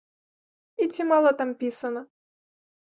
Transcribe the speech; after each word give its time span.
І 0.85 0.87
ці 0.95 1.07
мала 1.11 1.35
там 1.43 1.55
пісана?! 1.63 2.05